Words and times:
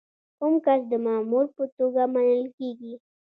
کوم 0.37 0.53
کس 0.65 0.81
د 0.91 0.93
مامور 1.05 1.45
په 1.55 1.63
توګه 1.77 2.01
منل 2.13 2.43
کیږي؟ 2.57 2.93